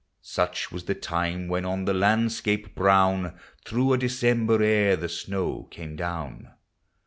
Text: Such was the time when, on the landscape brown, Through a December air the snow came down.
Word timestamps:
Such 0.23 0.71
was 0.71 0.85
the 0.85 0.95
time 0.95 1.47
when, 1.47 1.63
on 1.63 1.85
the 1.85 1.93
landscape 1.93 2.73
brown, 2.73 3.37
Through 3.65 3.93
a 3.93 3.99
December 3.99 4.63
air 4.63 4.95
the 4.95 5.07
snow 5.07 5.67
came 5.69 5.95
down. 5.95 6.49